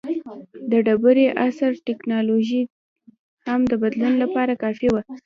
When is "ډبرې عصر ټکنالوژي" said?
0.85-2.61